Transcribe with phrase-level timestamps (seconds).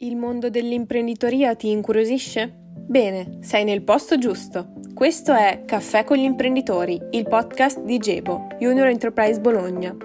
[0.00, 2.52] Il mondo dell'imprenditoria ti incuriosisce?
[2.86, 4.74] Bene, sei nel posto giusto.
[4.92, 9.96] Questo è Caffè con gli imprenditori, il podcast di Gebo, Junior Enterprise Bologna.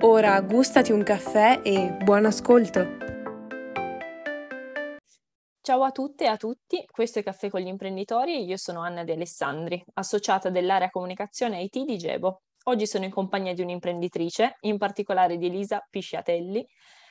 [0.00, 2.96] Ora gustati un caffè e buon ascolto.
[5.60, 8.80] Ciao a tutte e a tutti, questo è Caffè con gli imprenditori e io sono
[8.80, 12.42] Anna De Alessandri, associata dell'area comunicazione IT di Gebo.
[12.64, 16.66] Oggi sono in compagnia di un'imprenditrice, in particolare di Elisa Pisciatelli,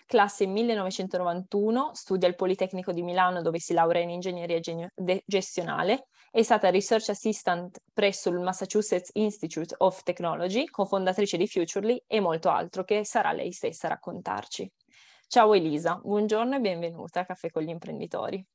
[0.06, 4.60] classe 1991, studia al Politecnico di Milano dove si laurea in ingegneria
[5.26, 12.20] gestionale, è stata Research Assistant presso il Massachusetts Institute of Technology, cofondatrice di Futurely e
[12.20, 14.72] molto altro che sarà lei stessa a raccontarci.
[15.28, 18.46] Ciao Elisa, buongiorno e benvenuta a Caffè con gli imprenditori.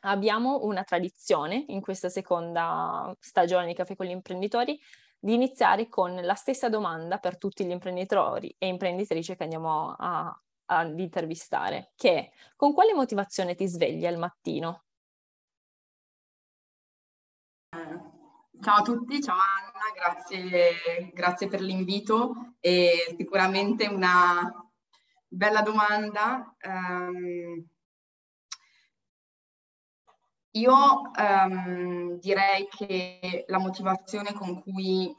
[0.00, 4.78] Abbiamo una tradizione in questa seconda stagione di Caffè con gli imprenditori
[5.18, 10.40] di iniziare con la stessa domanda per tutti gli imprenditori e imprenditrici che andiamo a,
[10.66, 14.84] ad intervistare, che è con quale motivazione ti svegli al mattino?
[18.58, 24.50] Ciao a tutti, ciao Anna, grazie, grazie per l'invito e sicuramente una
[25.28, 26.56] bella domanda.
[26.62, 27.66] Um,
[30.52, 35.14] io um, direi che la motivazione con cui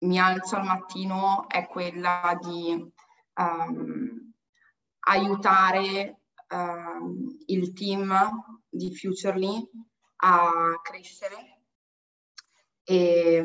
[0.00, 2.92] mi alzo al mattino è quella di
[3.34, 4.23] um,
[5.04, 8.14] aiutare uh, il team
[8.68, 9.70] di Futurely
[10.16, 11.62] a crescere
[12.82, 13.42] e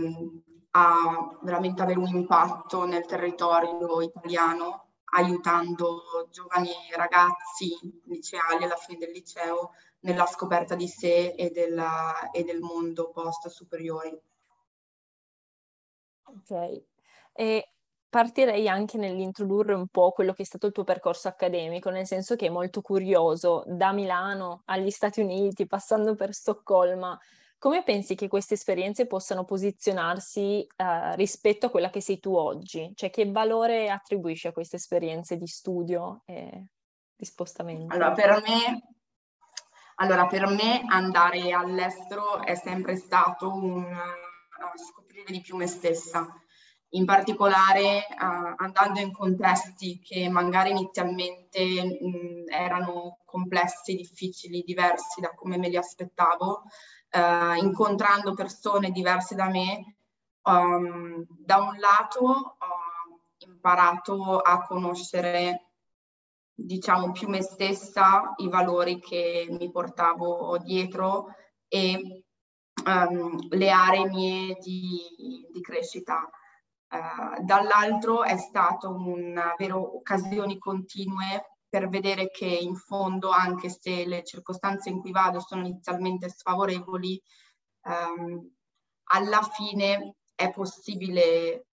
[0.71, 9.11] a veramente avere un impatto nel territorio italiano, aiutando giovani ragazzi liceali alla fine del
[9.11, 14.17] liceo nella scoperta di sé e, della, e del mondo post superiori.
[16.23, 16.83] Ok.
[17.33, 17.73] E
[18.09, 22.35] partirei anche nell'introdurre un po' quello che è stato il tuo percorso accademico, nel senso
[22.35, 27.17] che è molto curioso, da Milano agli Stati Uniti, passando per Stoccolma.
[27.59, 32.93] Come pensi che queste esperienze possano posizionarsi uh, rispetto a quella che sei tu oggi?
[32.95, 36.67] Cioè che valore attribuisci a queste esperienze di studio e
[37.15, 37.93] di spostamento?
[37.93, 38.83] Allora, per me,
[39.95, 46.33] allora, per me andare all'estero è sempre stato un uh, scoprire di più me stessa
[46.91, 55.33] in particolare uh, andando in contesti che magari inizialmente mh, erano complessi, difficili, diversi da
[55.35, 56.63] come me li aspettavo,
[57.11, 59.97] uh, incontrando persone diverse da me,
[60.43, 62.57] um, da un lato ho
[63.39, 65.65] imparato a conoscere
[66.53, 71.27] diciamo più me stessa, i valori che mi portavo dietro
[71.67, 72.23] e
[72.85, 76.29] um, le aree mie di, di crescita.
[76.91, 84.05] Uh, dall'altro è stato un avere occasioni continue per vedere che in fondo, anche se
[84.07, 87.21] le circostanze in cui vado sono inizialmente sfavorevoli,
[87.83, 88.51] um,
[89.11, 91.67] alla fine è possibile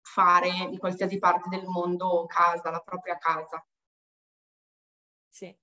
[0.00, 3.64] fare di qualsiasi parte del mondo casa, la propria casa.
[5.30, 5.56] Sì.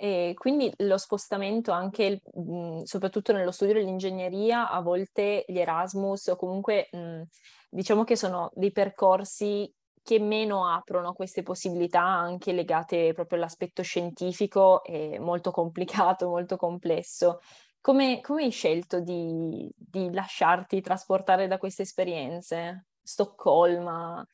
[0.00, 6.36] E quindi lo spostamento anche, mh, soprattutto nello studio dell'ingegneria, a volte gli Erasmus o
[6.36, 7.22] comunque mh,
[7.68, 9.68] diciamo che sono dei percorsi
[10.00, 17.40] che meno aprono queste possibilità anche legate proprio all'aspetto scientifico e molto complicato, molto complesso.
[17.80, 22.86] Come, come hai scelto di, di, lasciarti trasportare da queste esperienze?
[23.02, 24.24] Stoccolma?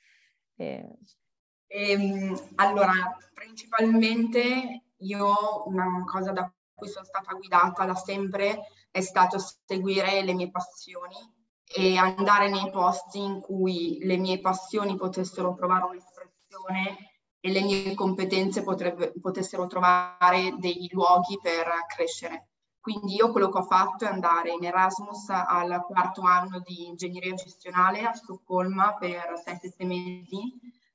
[0.57, 0.87] Eh.
[1.67, 2.93] Ehm, allora,
[3.33, 10.35] principalmente io una cosa da cui sono stata guidata da sempre è stato seguire le
[10.35, 11.17] mie passioni
[11.65, 17.95] e andare nei posti in cui le mie passioni potessero trovare un'espressione e le mie
[17.95, 22.49] competenze potrebbe, potessero trovare dei luoghi per crescere.
[22.81, 27.35] Quindi io quello che ho fatto è andare in Erasmus al quarto anno di ingegneria
[27.35, 30.53] gestionale a Stoccolma per 7 mesi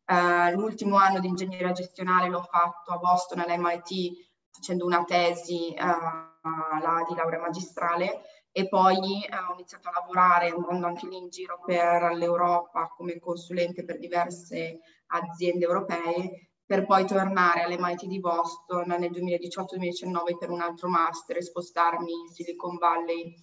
[0.10, 7.08] Uh, l'ultimo anno di ingegneria gestionale l'ho fatto a Boston all'MIT facendo una tesi uh,
[7.08, 8.22] di laurea magistrale.
[8.52, 13.20] E poi uh, ho iniziato a lavorare andando anche lì in giro per l'Europa come
[13.20, 14.80] consulente per diverse
[15.10, 21.44] aziende europee per poi tornare all'MIT di Boston nel 2018-2019 per un altro master e
[21.44, 23.36] spostarmi in Silicon Valley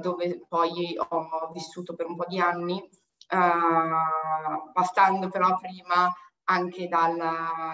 [0.00, 2.86] dove poi ho vissuto per un po' di anni
[3.34, 6.12] uh, passando però prima
[6.44, 7.16] anche dal,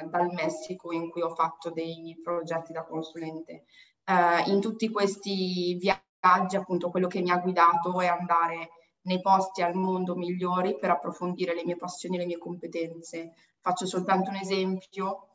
[0.08, 3.64] dal, Messico in cui ho fatto dei progetti da consulente.
[4.04, 8.70] Uh, in tutti questi viaggi appunto quello che mi ha guidato è andare
[9.02, 13.32] nei posti al mondo migliori per approfondire le mie passioni e le mie competenze.
[13.60, 15.29] Faccio soltanto un esempio.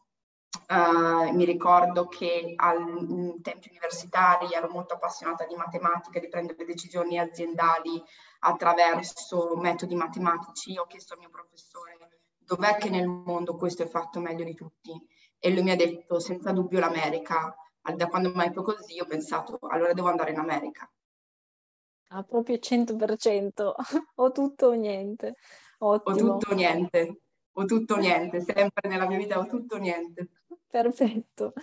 [0.67, 7.19] Uh, mi ricordo che ai tempi universitari ero molto appassionata di matematica, di prendere decisioni
[7.19, 8.01] aziendali
[8.39, 10.77] attraverso metodi matematici.
[10.77, 11.97] Ho chiesto al mio professore
[12.37, 14.91] dov'è che nel mondo questo è fatto meglio di tutti
[15.39, 17.55] e lui mi ha detto senza dubbio l'America.
[17.81, 20.89] Da quando mi ha detto così ho pensato allora devo andare in America.
[22.09, 23.73] Ah, proprio 100%,
[24.15, 25.35] o tutto o niente.
[25.79, 26.33] Ottimo.
[26.33, 27.21] O tutto o niente,
[27.57, 30.29] o tutto o niente, sempre nella mia vita o tutto o niente.
[30.67, 31.53] Perfetto.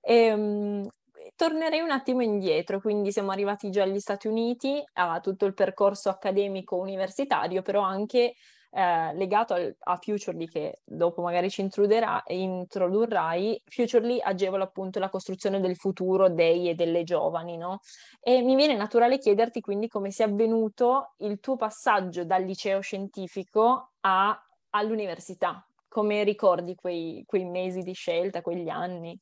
[0.00, 0.88] E, um,
[1.36, 6.08] tornerei un attimo indietro, quindi siamo arrivati già agli Stati Uniti, a tutto il percorso
[6.08, 8.34] accademico universitario, però anche
[8.76, 15.60] eh, legato al, a Futurely che dopo magari ci introdurrai, Futurely agevola appunto la costruzione
[15.60, 17.78] del futuro dei e delle giovani, no?
[18.20, 23.92] E mi viene naturale chiederti quindi come sia avvenuto il tuo passaggio dal liceo scientifico
[24.00, 24.36] a,
[24.74, 29.18] all'università, come ricordi quei, quei mesi di scelta, quegli anni?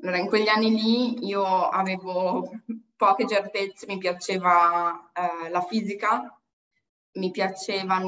[0.00, 2.50] Allora, in quegli anni lì io avevo
[2.96, 6.38] poche certezze, mi piaceva eh, la fisica,
[7.12, 8.00] mi piaceva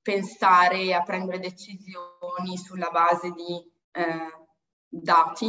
[0.00, 4.46] pensare a prendere decisioni sulla base di eh,
[4.88, 5.46] dati.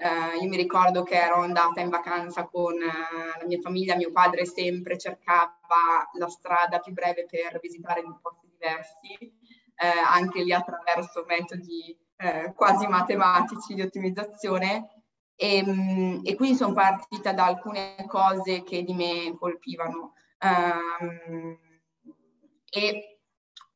[0.00, 4.12] Eh, io mi ricordo che ero andata in vacanza con eh, la mia famiglia, mio
[4.12, 9.36] padre sempre cercava la strada più breve per visitare dei posti diversi
[9.80, 15.02] eh, anche lì attraverso metodi eh, quasi matematici di ottimizzazione.
[15.36, 20.14] E, mm, e quindi sono partita da alcune cose che di me colpivano.
[20.40, 21.56] Um,
[22.70, 23.20] e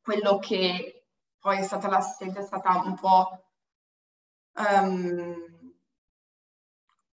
[0.01, 1.05] quello che
[1.39, 3.45] poi è stata la scelta è stata un po'
[4.55, 5.73] um,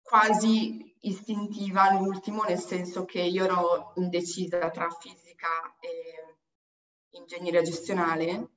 [0.02, 5.48] quasi istintiva all'ultimo, nel senso che io ero indecisa tra fisica
[5.80, 6.33] e
[7.16, 8.50] ingegneria gestionale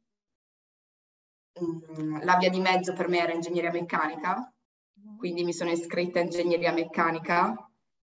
[1.63, 4.53] Mm, la via di mezzo per me era ingegneria meccanica,
[4.99, 5.17] mm.
[5.17, 7.69] quindi mi sono iscritta a ingegneria meccanica.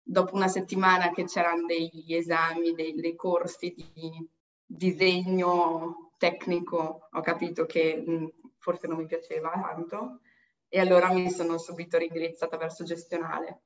[0.07, 4.29] Dopo una settimana che c'erano degli esami, dei, dei corsi di
[4.67, 8.27] disegno tecnico, ho capito che mh, mm,
[8.59, 10.21] forse non mi piaceva tanto
[10.69, 13.63] e allora mi sono subito rindirizzata verso gestionale.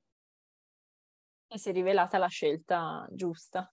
[1.51, 3.73] E si è rivelata la scelta giusta.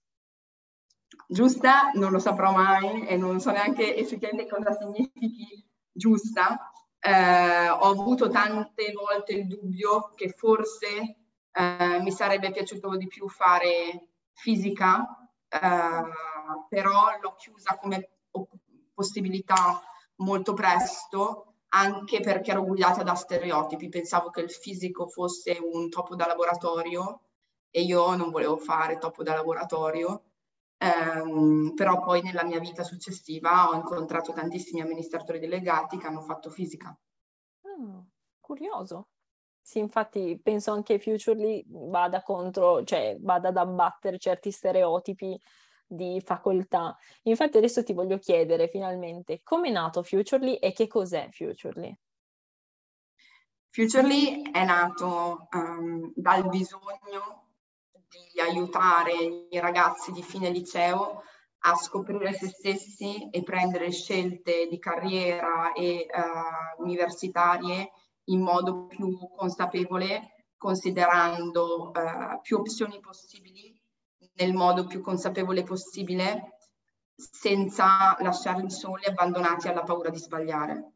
[1.28, 6.70] Giusta non lo saprò mai e non so neanche effettivamente cosa significhi giusta,
[7.00, 11.16] eh, ho avuto tante volte il dubbio che forse
[11.52, 16.02] eh, mi sarebbe piaciuto di più fare fisica, eh,
[16.68, 18.10] però l'ho chiusa come
[18.92, 19.80] possibilità
[20.16, 23.88] molto presto, anche perché ero guidata da stereotipi.
[23.88, 27.20] Pensavo che il fisico fosse un topo da laboratorio
[27.70, 30.25] e io non volevo fare topo da laboratorio.
[30.78, 36.50] Um, però poi nella mia vita successiva ho incontrato tantissimi amministratori delegati che hanno fatto
[36.50, 36.96] fisica.
[37.66, 38.00] Mm,
[38.40, 39.08] curioso.
[39.60, 45.40] Sì, infatti penso anche Futurely vada contro, cioè vada ad abbattere certi stereotipi
[45.86, 46.96] di facoltà.
[47.22, 51.98] Infatti adesso ti voglio chiedere finalmente come è nato Futurely e che cos'è Futurely?
[53.70, 57.45] Futurely è nato um, dal bisogno
[58.32, 59.12] di aiutare
[59.50, 61.22] i ragazzi di fine liceo
[61.60, 67.90] a scoprire se stessi e prendere scelte di carriera e uh, universitarie
[68.24, 73.76] in modo più consapevole, considerando uh, più opzioni possibili
[74.34, 76.58] nel modo più consapevole possibile,
[77.14, 80.92] senza lasciarli soli e abbandonati alla paura di sbagliare.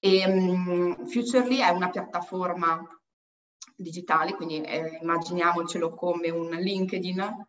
[0.00, 2.80] E, um, Futurely è una piattaforma
[3.78, 7.46] digitali, quindi eh, immaginiamocelo come un LinkedIn,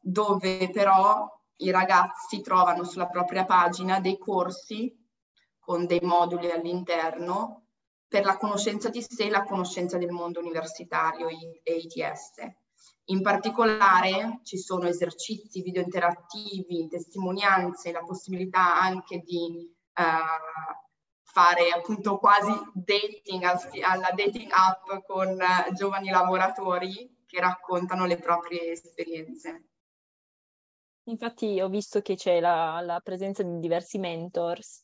[0.00, 4.94] dove però i ragazzi trovano sulla propria pagina dei corsi
[5.58, 7.64] con dei moduli all'interno
[8.06, 12.34] per la conoscenza di sé e la conoscenza del mondo universitario e ITS.
[13.06, 20.85] In particolare ci sono esercizi video interattivi, testimonianze, la possibilità anche di uh,
[21.36, 23.42] fare appunto quasi dating
[23.82, 29.64] alla dating app con eh, giovani lavoratori che raccontano le proprie esperienze.
[31.08, 34.82] Infatti ho visto che c'è la, la presenza di diversi mentors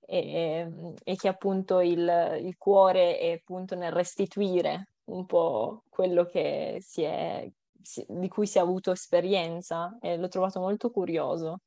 [0.00, 6.26] e, e che appunto il, il, cuore è appunto nel restituire un po' quello
[7.04, 7.46] è,
[7.80, 11.60] si, di cui si è avuto esperienza e l'ho trovato molto curioso.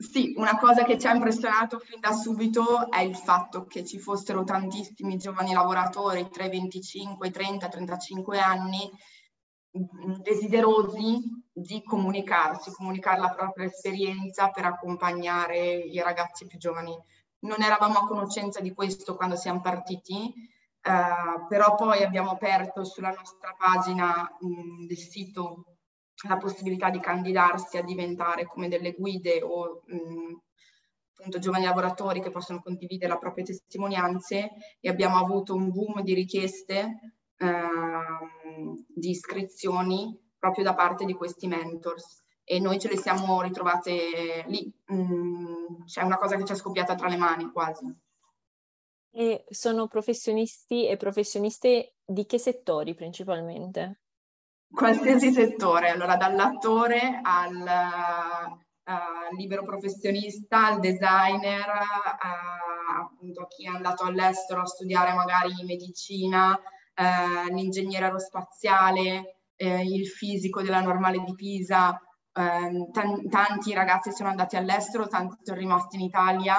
[0.00, 3.98] Sì, una cosa che ci ha impressionato fin da subito è il fatto che ci
[3.98, 8.88] fossero tantissimi giovani lavoratori tra i 25, i 30, 35 anni
[9.76, 11.18] mm, desiderosi
[11.52, 16.96] di comunicarsi, comunicare la propria esperienza per accompagnare i ragazzi più giovani.
[17.40, 20.32] Non eravamo a conoscenza di questo quando siamo partiti,
[20.80, 25.77] eh, però poi abbiamo aperto sulla nostra pagina mh, del sito
[26.26, 30.40] la possibilità di candidarsi a diventare come delle guide o mh,
[31.18, 36.14] appunto giovani lavoratori che possono condividere le proprie testimonianze e abbiamo avuto un boom di
[36.14, 43.42] richieste, eh, di iscrizioni proprio da parte di questi mentors e noi ce le siamo
[43.42, 44.72] ritrovate lì.
[44.92, 47.84] Mm, c'è una cosa che ci è scoppiata tra le mani quasi.
[49.10, 54.00] E sono professionisti e professioniste di che settori principalmente?
[54.70, 63.68] Qualsiasi settore, allora dall'attore al uh, libero professionista, al designer, uh, appunto a chi è
[63.68, 72.00] andato all'estero a studiare magari medicina, uh, l'ingegnere aerospaziale, il fisico della normale di Pisa,
[72.32, 72.92] ehm,
[73.28, 76.54] tanti ragazzi sono andati all'estero, tanti sono rimasti in Italia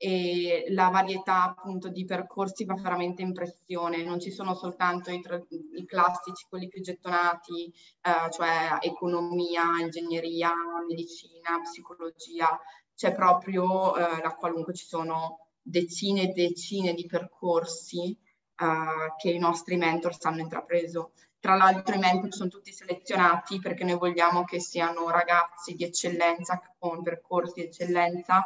[0.00, 5.44] e la varietà appunto di percorsi fa veramente impressione, non ci sono soltanto i, tra-
[5.48, 10.52] i classici, quelli più gettonati, eh, cioè economia, ingegneria,
[10.86, 12.58] medicina, psicologia,
[12.94, 19.38] c'è proprio eh, la qualunque, ci sono decine e decine di percorsi eh, che i
[19.38, 21.10] nostri mentors hanno intrapreso.
[21.40, 26.60] Tra l'altro i mentor sono tutti selezionati perché noi vogliamo che siano ragazzi di eccellenza
[26.78, 28.44] con percorsi di eccellenza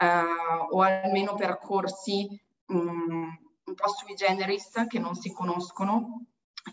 [0.00, 2.26] eh, o almeno percorsi
[2.68, 6.24] um, un po' sui generis che non si conoscono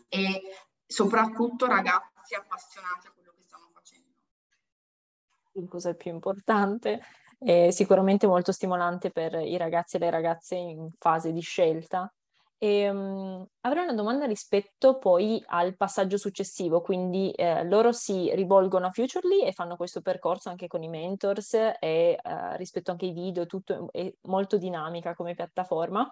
[0.07, 0.41] e
[0.86, 5.67] soprattutto ragazzi appassionati a quello che stanno facendo.
[5.67, 7.01] Cosa è più importante?
[7.38, 12.12] È sicuramente molto stimolante per i ragazzi e le ragazze in fase di scelta
[12.59, 18.87] e, um, avrei una domanda rispetto poi al passaggio successivo, quindi eh, loro si rivolgono
[18.87, 23.11] a Futurely e fanno questo percorso anche con i mentors e eh, rispetto anche ai
[23.11, 26.09] video, tutto è molto dinamica come piattaforma.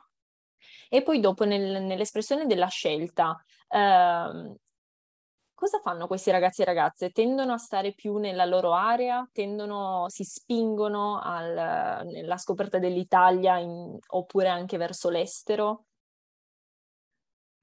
[0.89, 4.55] E poi dopo nel, nell'espressione della scelta, eh,
[5.53, 7.09] cosa fanno questi ragazzi e ragazze?
[7.09, 9.27] Tendono a stare più nella loro area?
[9.31, 15.85] Tendono, si spingono nella scoperta dell'Italia in, oppure anche verso l'estero?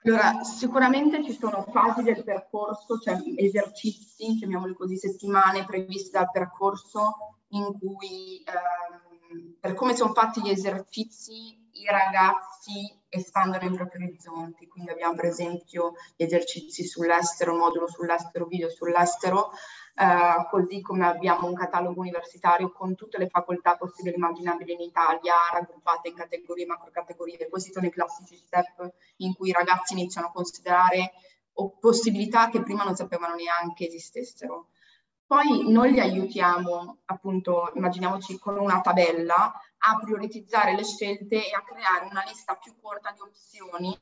[0.04, 7.36] Allora, sicuramente ci sono fasi del percorso, cioè esercizi, chiamiamoli così, settimane previste dal percorso
[7.50, 14.66] in cui, ehm, per come sono fatti gli esercizi, i ragazzi espandono i propri orizzonti.
[14.66, 19.52] Quindi abbiamo per esempio gli esercizi sull'estero, modulo sull'estero, video sull'estero,
[19.94, 24.80] eh, così come abbiamo un catalogo universitario con tutte le facoltà possibili e immaginabili in
[24.80, 27.48] Italia, raggruppate in categorie e macrocategorie.
[27.48, 31.12] Questi sono i classici step in cui i ragazzi iniziano a considerare
[31.78, 34.68] possibilità che prima non sapevano neanche esistessero.
[35.26, 39.52] Poi noi li aiutiamo, appunto, immaginiamoci con una tabella,
[39.84, 43.98] a prioritizzare le scelte e a creare una lista più corta di opzioni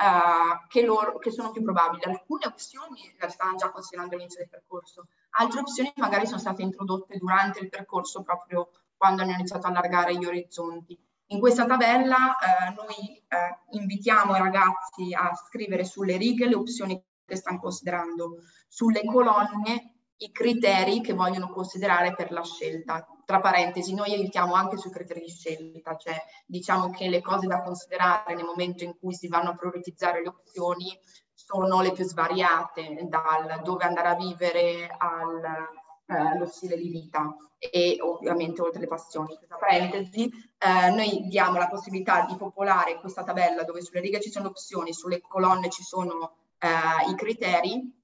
[0.00, 2.04] uh, che, loro, che, sono più probabili.
[2.04, 7.18] Alcune opzioni le stanno già considerando all'inizio del percorso, altre opzioni magari sono state introdotte
[7.18, 10.98] durante il percorso proprio quando hanno iniziato a allargare gli orizzonti.
[11.28, 17.00] In questa tabella eh, noi eh, invitiamo i ragazzi a scrivere sulle righe le opzioni
[17.24, 23.06] che stanno considerando, sulle colonne i criteri che vogliono considerare per la scelta.
[23.30, 27.62] Tra parentesi, noi aiutiamo anche sui criteri di scelta, cioè diciamo che le cose da
[27.62, 30.98] considerare nel momento in cui si vanno a prioritizzare le opzioni
[31.32, 37.98] sono le più svariate, dal dove andare a vivere allo eh, stile di vita e
[38.00, 39.38] ovviamente oltre le passioni.
[39.46, 44.32] Tra parentesi, eh, noi diamo la possibilità di popolare questa tabella dove sulle righe ci
[44.32, 47.96] sono opzioni, sulle colonne ci sono eh, i criteri.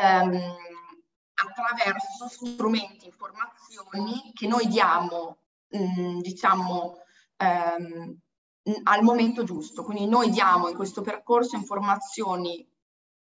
[0.00, 0.54] Um,
[1.44, 5.38] attraverso strumenti, informazioni che noi diamo,
[5.76, 6.96] mm, diciamo,
[7.36, 8.18] ehm,
[8.84, 9.84] al momento giusto.
[9.84, 12.66] Quindi noi diamo in questo percorso informazioni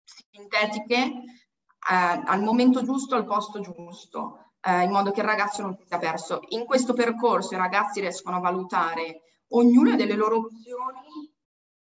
[0.04, 5.76] sintetiche eh, al momento giusto, al posto giusto, eh, in modo che il ragazzo non
[5.76, 6.40] si sia perso.
[6.48, 11.32] In questo percorso i ragazzi riescono a valutare ognuna delle loro opzioni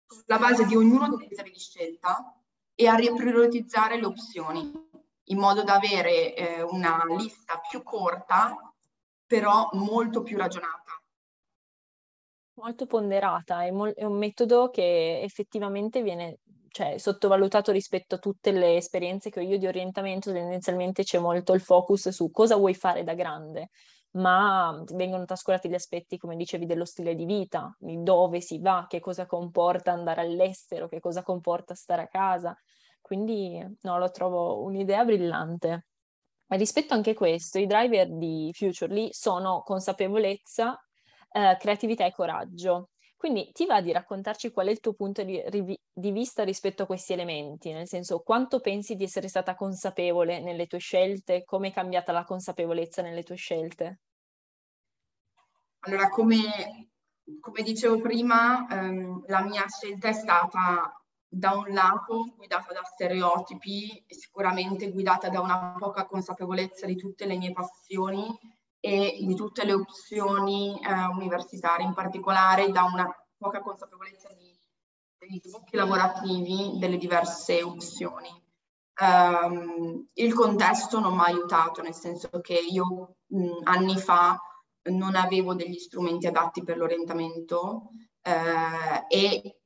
[0.07, 2.33] sulla base di ognuno dei criteri di scelta
[2.75, 4.86] e a riprioritizzare le opzioni
[5.29, 8.55] in modo da avere eh, una lista più corta,
[9.25, 11.01] però molto più ragionata.
[12.53, 18.51] Molto ponderata, è, mo- è un metodo che effettivamente viene cioè, sottovalutato rispetto a tutte
[18.51, 22.73] le esperienze che ho io di orientamento, tendenzialmente c'è molto il focus su cosa vuoi
[22.73, 23.69] fare da grande,
[24.11, 28.85] ma vengono trascurati gli aspetti, come dicevi, dello stile di vita, di dove si va,
[28.87, 32.57] che cosa comporta andare all'estero, che cosa comporta stare a casa.
[33.07, 35.85] Quindi no, lo trovo un'idea brillante.
[36.45, 40.77] E rispetto anche a questo, i driver di Futurely sono consapevolezza,
[41.31, 42.89] eh, creatività e coraggio.
[43.15, 46.85] Quindi ti va di raccontarci qual è il tuo punto di, di, vista rispetto a
[46.85, 51.73] questi elementi, nel senso quanto pensi di essere stata consapevole nelle tue scelte, come è
[51.73, 54.01] cambiata la consapevolezza nelle tue scelte?
[55.79, 56.89] Allora, come,
[57.39, 60.91] come dicevo prima, ehm, la mia scelta è stata
[61.29, 67.37] da un lato guidata da stereotipi, sicuramente guidata da una poca consapevolezza di tutte le
[67.37, 68.27] mie passioni
[68.79, 73.07] e di tutte le opzioni eh, universitarie, in particolare da una
[73.37, 74.57] poca consapevolezza di,
[75.17, 78.29] degli sbocchi lavorativi delle diverse opzioni.
[78.99, 84.39] Um, il contesto non mi ha aiutato, nel senso che io mh, anni fa
[84.89, 87.91] non avevo degli strumenti adatti per l'orientamento
[88.21, 89.59] eh, e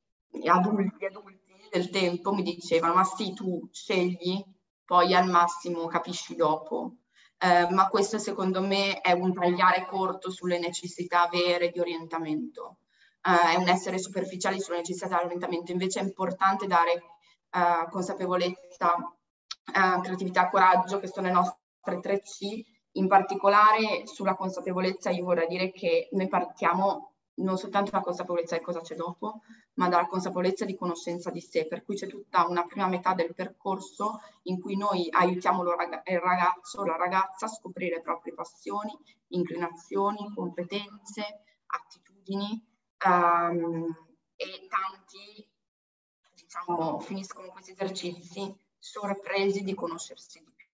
[0.49, 1.40] adulti, adulti
[1.71, 4.43] del tempo mi dicevano ma sì tu scegli,
[4.83, 6.97] poi al massimo capisci dopo.
[7.37, 12.79] Eh, ma questo secondo me è un tagliare corto sulle necessità vere di orientamento,
[13.23, 18.93] eh, è un essere superficiali sulle necessità di orientamento, invece è importante dare eh, consapevolezza,
[18.95, 25.47] eh, creatività, coraggio, che sono le nostre tre C, in particolare sulla consapevolezza io vorrei
[25.47, 29.41] dire che noi partiamo non soltanto la consapevolezza di cosa c'è dopo,
[29.75, 33.33] ma dalla consapevolezza di conoscenza di sé, per cui c'è tutta una prima metà del
[33.33, 38.91] percorso in cui noi aiutiamo il ragazzo la ragazza a scoprire le proprie passioni,
[39.29, 42.63] inclinazioni, competenze, attitudini
[43.05, 43.87] um,
[44.35, 45.49] e tanti
[46.33, 50.67] diciamo, finiscono questi esercizi sorpresi di conoscersi di più.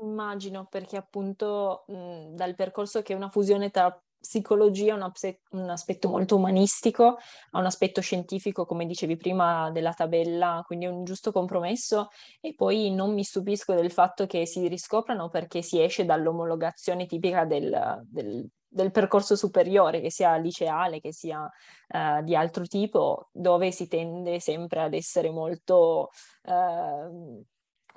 [0.00, 5.12] Immagino perché appunto mh, dal percorso che è una fusione tra psicologia ha un,
[5.50, 7.18] un, aspetto molto umanistico,
[7.50, 12.08] ha un aspetto scientifico, come dicevi prima, della tabella, quindi un giusto compromesso
[12.40, 17.44] e poi non mi stupisco del fatto che si riscoprano perché si esce dall'omologazione tipica
[17.44, 23.70] del, del, del percorso superiore, che sia liceale, che sia uh, di altro tipo, dove
[23.70, 26.10] si tende sempre ad essere molto...
[26.42, 27.42] Uh,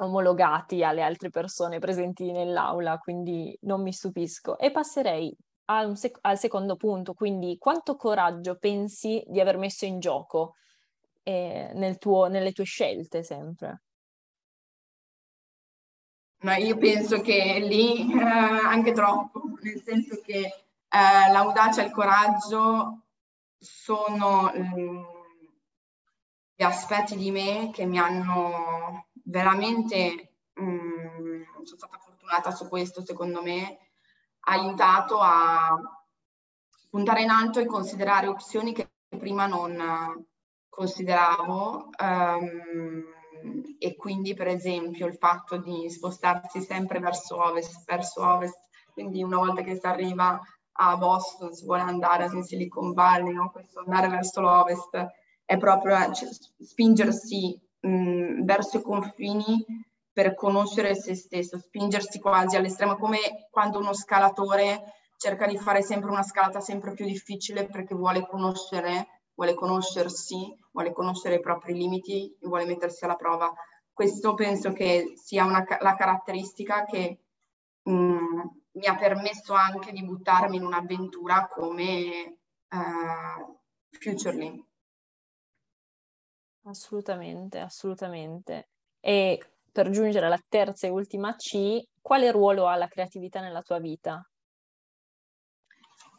[0.01, 4.57] omologati alle altre persone presenti nell'aula, quindi non mi stupisco.
[4.57, 5.35] E passerei
[5.93, 10.55] sec- al secondo punto, quindi quanto coraggio pensi di aver messo in gioco
[11.23, 13.81] eh, nel tuo, nelle tue scelte sempre?
[16.43, 21.91] No, io penso che lì eh, anche troppo, nel senso che eh, l'audacia e il
[21.91, 23.03] coraggio
[23.57, 25.03] sono mm,
[26.55, 33.43] gli aspetti di me che mi hanno veramente, mm, sono stata fortunata su questo secondo
[33.43, 33.90] me,
[34.41, 35.77] aiutato a
[36.89, 40.25] puntare in alto e considerare opzioni che prima non
[40.69, 43.03] consideravo um,
[43.77, 48.59] e quindi per esempio il fatto di spostarsi sempre verso ovest, verso ovest,
[48.93, 50.39] quindi una volta che si arriva
[50.73, 53.51] a Boston si vuole andare in Silicon Valley, no?
[53.51, 55.07] questo andare verso l'ovest
[55.43, 59.65] è proprio cioè, spingersi mh, verso i confini
[60.13, 66.09] per conoscere se stesso, spingersi quasi all'estremo, come quando uno scalatore cerca di fare sempre
[66.09, 72.35] una scalata sempre più difficile perché vuole conoscere, vuole conoscersi, vuole conoscere i propri limiti
[72.41, 73.53] e vuole mettersi alla prova.
[73.93, 77.19] Questo penso che sia una, la caratteristica che
[77.83, 78.39] mh, mm,
[78.73, 82.37] mi ha permesso anche di buttarmi in un'avventura come
[82.69, 83.59] uh,
[83.91, 84.65] Futurely.
[86.63, 88.69] Assolutamente, assolutamente.
[88.99, 93.79] E per giungere alla terza e ultima C, quale ruolo ha la creatività nella tua
[93.79, 94.25] vita?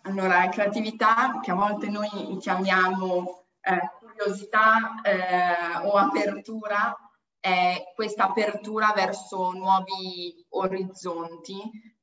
[0.03, 6.97] Allora, creatività, che a volte noi chiamiamo eh, curiosità eh, o apertura,
[7.39, 11.61] è questa apertura verso nuovi orizzonti,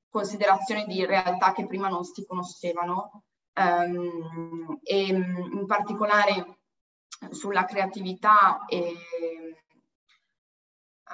[0.09, 6.59] considerazione di realtà che prima non si conoscevano um, e in particolare
[7.29, 8.93] sulla creatività e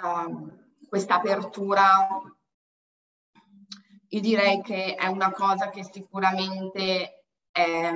[0.01, 2.07] uh, questa apertura,
[4.07, 7.91] io direi che è una cosa che sicuramente è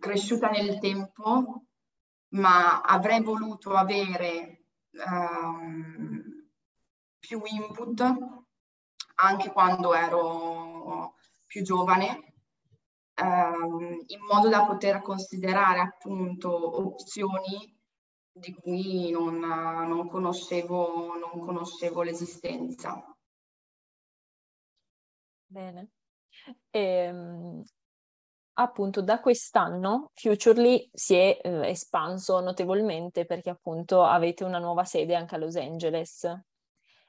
[0.00, 1.64] cresciuta nel tempo,
[2.30, 4.64] ma avrei voluto avere
[5.06, 6.22] um,
[7.18, 8.02] più input
[9.16, 11.14] anche quando ero
[11.46, 12.34] più giovane,
[13.22, 17.80] um, in modo da poter considerare appunto opzioni
[18.32, 23.04] di cui non, non, conoscevo, non conoscevo l'esistenza.
[25.46, 25.90] Bene.
[26.70, 27.62] E, ehm,
[28.54, 35.14] appunto da quest'anno Futurely si è eh, espanso notevolmente perché appunto avete una nuova sede
[35.14, 36.24] anche a Los Angeles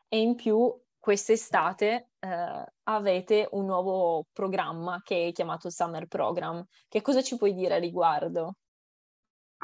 [0.08, 6.66] e in più quest'estate eh, avete un nuovo programma che è chiamato Summer Program.
[6.88, 8.56] Che cosa ci puoi dire a riguardo?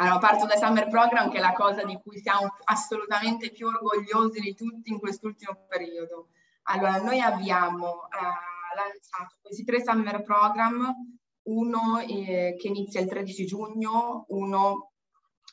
[0.02, 4.40] Allora, parto dal Summer Program, che è la cosa di cui siamo assolutamente più orgogliosi
[4.40, 6.30] di tutti in quest'ultimo periodo.
[6.64, 10.96] Allora, noi abbiamo eh, lanciato questi tre Summer Program,
[11.50, 14.92] uno eh, che inizia il 13 giugno, uno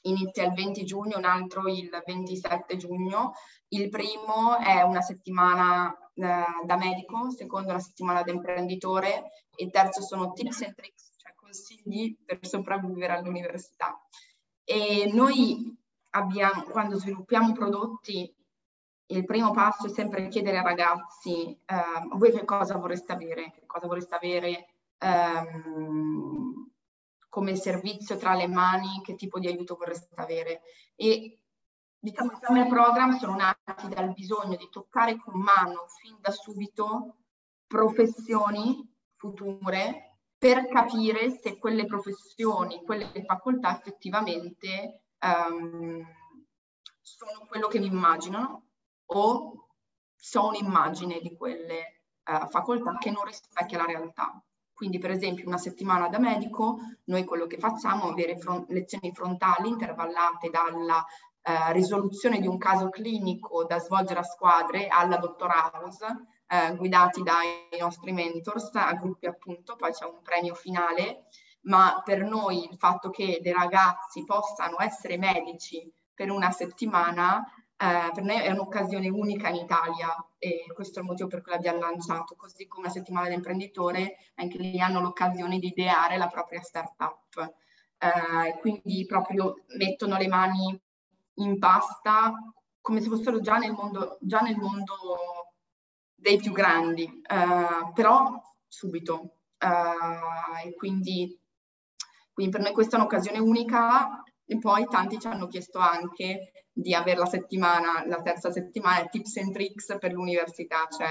[0.02, 3.32] inizia il 20 giugno, un altro il 27 giugno.
[3.70, 9.72] Il primo è una settimana eh, da medico, secondo la settimana da imprenditore, e il
[9.72, 14.00] terzo sono tips and tricks, cioè consigli per sopravvivere all'università.
[14.68, 15.78] E noi
[16.10, 18.34] abbiamo, quando sviluppiamo prodotti,
[19.08, 23.52] il primo passo è sempre chiedere ai ragazzi, eh, voi che cosa vorreste avere?
[23.52, 24.66] Che cosa vorreste avere?
[24.98, 26.72] Ehm,
[27.28, 30.62] come servizio tra le mani, che tipo di aiuto vorreste avere.
[30.96, 31.38] E
[31.96, 37.18] diciamo i summer program sono nati dal bisogno di toccare con mano fin da subito
[37.68, 40.15] professioni future
[40.46, 46.06] per capire se quelle professioni, quelle facoltà effettivamente um,
[47.00, 48.68] sono quello che mi immagino
[49.06, 49.70] o
[50.14, 54.40] so un'immagine di quelle uh, facoltà che non rispecchia la realtà.
[54.72, 59.10] Quindi per esempio una settimana da medico, noi quello che facciamo è avere front- lezioni
[59.12, 61.04] frontali intervallate dalla
[61.42, 66.06] eh, risoluzione di un caso clinico da svolgere a squadre alla Dottor House,
[66.46, 71.26] eh, guidati dai nostri mentors, a gruppi appunto, poi c'è un premio finale,
[71.62, 77.44] ma per noi il fatto che dei ragazzi possano essere medici per una settimana
[77.78, 81.52] eh, per noi è un'occasione unica in Italia e questo è il motivo per cui
[81.52, 86.62] l'abbiamo lanciato, così come la settimana dell'imprenditore, anche lì hanno l'occasione di ideare la propria
[86.62, 87.54] startup.
[87.98, 90.80] Eh, quindi proprio mettono le mani
[91.34, 92.32] in pasta
[92.80, 95.55] come se fossero già nel mondo, già nel mondo
[96.16, 99.36] dei più grandi, eh, però subito.
[99.58, 101.38] Eh, e quindi,
[102.32, 106.94] quindi per noi questa è un'occasione unica e poi tanti ci hanno chiesto anche di
[106.94, 111.10] avere la settimana, la terza settimana, tips and tricks per l'università, cioè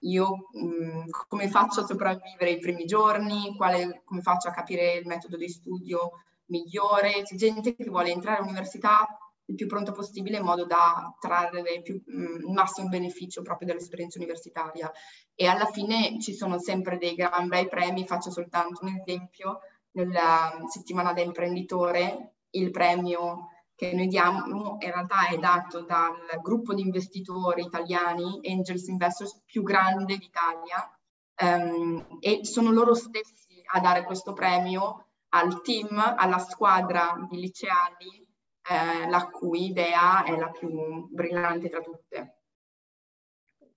[0.00, 4.94] io mh, mm, come faccio a sopravvivere i primi giorni, quale, come faccio a capire
[4.94, 6.10] il metodo di studio
[6.46, 9.06] migliore, c'è gente che vuole entrare all'università
[9.46, 14.90] il più pronto possibile in modo da trarre mm, il massimo beneficio proprio dell'esperienza universitaria.
[15.34, 19.60] E alla fine ci sono sempre dei gran bei premi, faccio soltanto un esempio,
[19.92, 26.74] nella settimana da imprenditore il premio che noi diamo in realtà è dato dal gruppo
[26.74, 30.96] di investitori italiani, Angels Investors, più grande d'Italia
[31.42, 38.23] um, e sono loro stessi a dare questo premio al team, alla squadra di liceali,
[38.68, 42.38] eh, la cui idea è la più brillante tra tutte.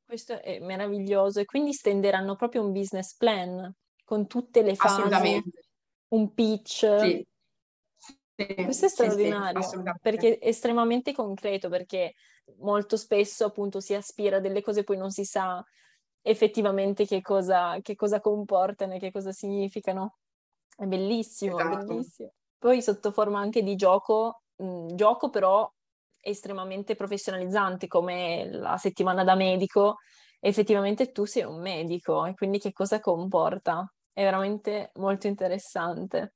[0.05, 3.73] Questo è meraviglioso e quindi stenderanno proprio un business plan
[4.05, 5.43] con tutte le fasi,
[6.09, 6.99] un pitch.
[6.99, 7.27] Sì
[8.45, 12.13] questo è straordinario sì, sì, perché è estremamente concreto, perché
[12.59, 15.63] molto spesso appunto si aspira a delle cose e poi non si sa
[16.21, 20.17] effettivamente che cosa, che cosa comportano e che cosa significano.
[20.75, 21.85] È bellissimo, esatto.
[21.85, 22.33] bellissimo.
[22.59, 25.71] Poi sotto forma anche di gioco, gioco però
[26.19, 29.97] estremamente professionalizzante come la settimana da medico,
[30.39, 33.91] effettivamente tu sei un medico e quindi che cosa comporta?
[34.11, 36.33] È veramente molto interessante.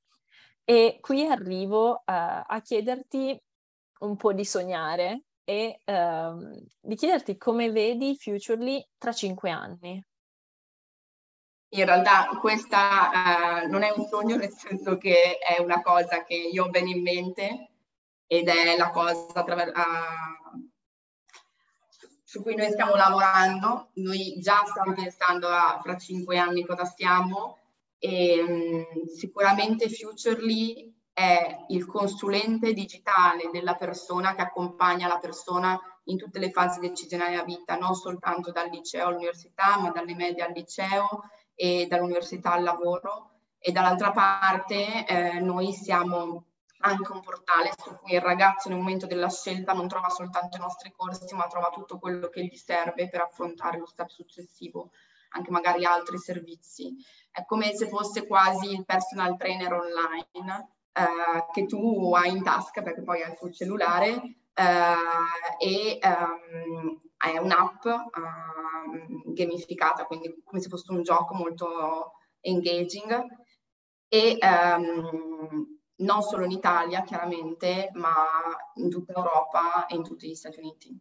[0.64, 3.40] E qui arrivo uh, a chiederti
[4.00, 10.02] un po' di sognare e uh, di chiederti come vedi Futurely tra cinque anni.
[11.74, 16.34] In realtà questa uh, non è un sogno, nel senso che è una cosa che
[16.34, 17.71] io ho bene in mente
[18.32, 19.74] ed è la cosa attraver-
[22.24, 23.90] su cui noi stiamo lavorando.
[23.96, 27.58] Noi già stiamo pensando a fra cinque anni cosa siamo
[27.98, 36.16] e, um, sicuramente Futurely è il consulente digitale della persona che accompagna la persona in
[36.16, 40.52] tutte le fasi decisionali della vita, non soltanto dal liceo all'università, ma dalle medie al
[40.52, 43.40] liceo e dall'università al lavoro.
[43.58, 46.46] E dall'altra parte eh, noi siamo
[46.82, 50.60] anche un portale su cui il ragazzo nel momento della scelta non trova soltanto i
[50.60, 54.90] nostri corsi, ma trova tutto quello che gli serve per affrontare lo step successivo,
[55.30, 56.94] anche magari altri servizi.
[57.30, 62.82] È come se fosse quasi il personal trainer online eh, che tu hai in tasca
[62.82, 64.20] perché poi hai sul cellulare
[64.54, 64.94] eh,
[65.58, 73.40] e um, è un'app uh, gamificata, quindi come se fosse un gioco molto engaging.
[74.08, 78.14] E um, non solo in Italia chiaramente, ma
[78.74, 81.00] in tutta Europa e in tutti gli Stati Uniti.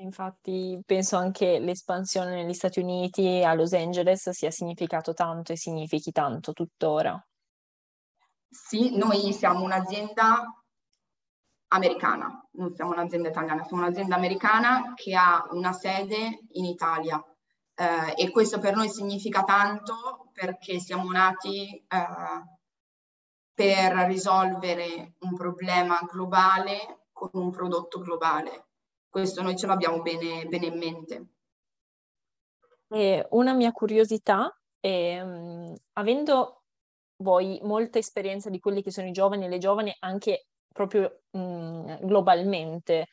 [0.00, 6.12] Infatti penso anche l'espansione negli Stati Uniti a Los Angeles sia significato tanto e significhi
[6.12, 7.20] tanto tuttora.
[8.48, 10.44] Sì, noi siamo un'azienda
[11.68, 17.22] americana, non siamo un'azienda italiana, siamo un'azienda americana che ha una sede in Italia
[17.74, 22.57] eh, e questo per noi significa tanto perché siamo nati eh,
[23.58, 28.66] per risolvere un problema globale con un prodotto globale.
[29.08, 31.26] Questo noi ce l'abbiamo bene, bene in mente.
[32.86, 36.66] E una mia curiosità è, um, avendo
[37.16, 41.98] voi molta esperienza di quelli che sono i giovani e le giovani anche proprio um,
[42.06, 43.08] globalmente,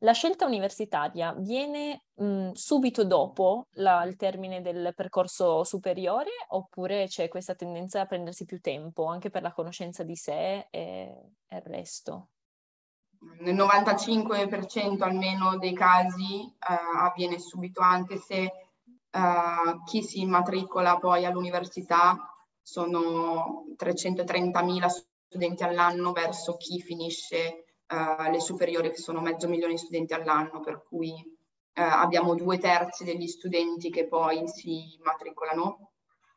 [0.00, 7.28] la scelta universitaria viene mh, subito dopo la, il termine del percorso superiore oppure c'è
[7.28, 11.62] questa tendenza a prendersi più tempo anche per la conoscenza di sé e, e il
[11.62, 12.28] resto?
[13.40, 18.52] Nel 95% almeno dei casi uh, avviene subito, anche se
[19.10, 22.14] uh, chi si immatricola poi all'università
[22.60, 24.86] sono 330.000
[25.28, 30.60] studenti all'anno verso chi finisce uh, le superiori che sono mezzo milione di studenti all'anno,
[30.60, 31.22] per cui uh,
[31.74, 35.92] abbiamo due terzi degli studenti che poi si matricolano.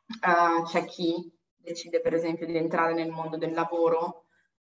[0.06, 4.24] Uh, c'è chi decide per esempio di entrare nel mondo del lavoro,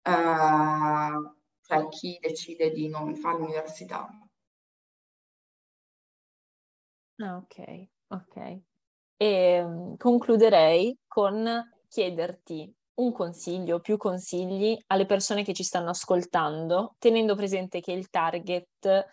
[0.03, 4.09] c'è chi decide di non fare l'università.
[7.19, 8.61] Ah, ok, ok.
[9.17, 16.95] E um, concluderei con chiederti un consiglio, più consigli alle persone che ci stanno ascoltando,
[16.99, 19.07] tenendo presente che il target,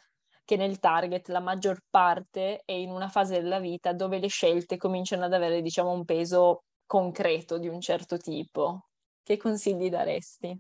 [0.46, 4.78] che nel target la maggior parte è in una fase della vita dove le scelte
[4.78, 8.88] cominciano ad avere, diciamo, un peso concreto di un certo tipo.
[9.24, 10.60] Che consigli daresti?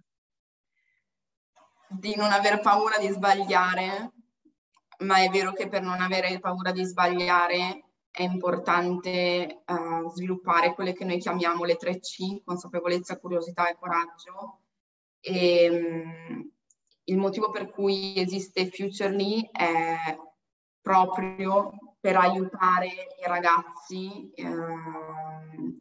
[1.88, 4.12] Di non aver paura di sbagliare,
[5.00, 10.93] ma è vero che per non avere paura di sbagliare è importante uh, sviluppare quelle
[10.93, 14.62] che noi chiamiamo le tre C, consapevolezza, curiosità e coraggio.
[15.19, 16.52] E, um,
[17.06, 20.17] il motivo per cui esiste Futurely è
[20.82, 25.78] proprio per aiutare i ragazzi uh,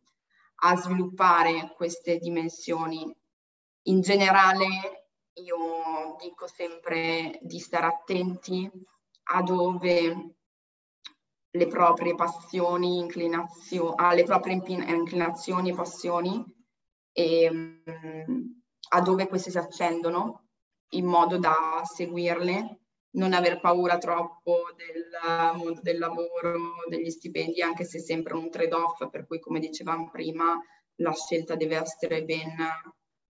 [0.60, 3.14] a sviluppare queste dimensioni.
[3.82, 8.70] In generale io dico sempre di stare attenti
[9.30, 10.37] a dove
[11.50, 16.44] le proprie passioni, inclinazioni, alle proprie inclinazioni e passioni
[17.12, 20.44] e um, a dove queste si accendono
[20.90, 22.80] in modo da seguirle,
[23.10, 29.08] non aver paura troppo del mondo del lavoro, degli stipendi, anche se sempre un trade-off,
[29.10, 30.58] per cui come dicevamo prima
[30.96, 32.54] la scelta deve essere ben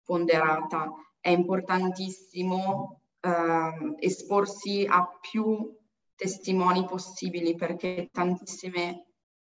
[0.05, 0.91] ponderata.
[1.21, 5.75] È importantissimo uh, esporsi a più
[6.15, 9.07] testimoni possibili perché tantissime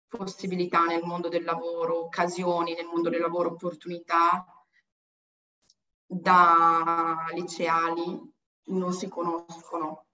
[0.08, 4.45] possibilità nel mondo del lavoro, occasioni nel mondo del lavoro, opportunità
[6.06, 8.32] da liceali
[8.65, 10.06] non si conoscono.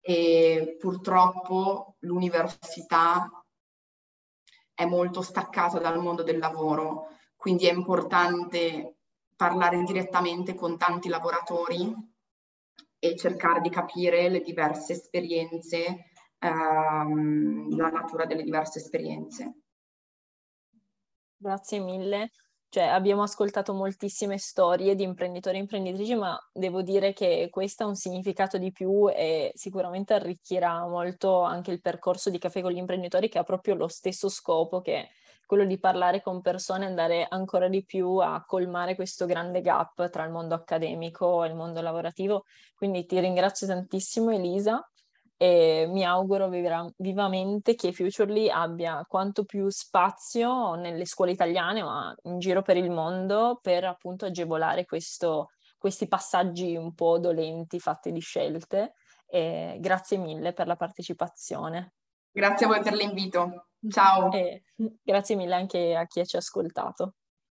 [0.00, 3.28] E purtroppo l'università
[4.72, 8.98] è molto staccata dal mondo del lavoro, quindi è importante
[9.34, 11.94] parlare direttamente con tanti lavoratori
[12.98, 19.62] e cercare di capire le diverse esperienze, ehm, la natura delle diverse esperienze.
[21.36, 22.30] Grazie mille.
[22.70, 27.86] Cioè, abbiamo ascoltato moltissime storie di imprenditori e imprenditrici, ma devo dire che questo ha
[27.86, 32.76] un significato di più e sicuramente arricchirà molto anche il percorso di Caffè con gli
[32.76, 35.08] imprenditori che ha proprio lo stesso scopo che
[35.48, 40.10] quello di parlare con persone e andare ancora di più a colmare questo grande gap
[40.10, 42.44] tra il mondo accademico e il mondo lavorativo.
[42.74, 44.86] Quindi ti ringrazio tantissimo Elisa
[45.38, 52.14] e mi auguro viv- vivamente che Futurely abbia quanto più spazio nelle scuole italiane ma
[52.24, 55.46] in giro per il mondo per appunto agevolare questo,
[55.78, 58.92] questi passaggi un po' dolenti fatti di scelte.
[59.26, 61.94] E grazie mille per la partecipazione.
[62.30, 63.68] Grazie a voi per l'invito.
[63.88, 64.30] Ciao.
[64.32, 64.64] E
[65.02, 67.14] grazie mille anche a chi ci ha ascoltato.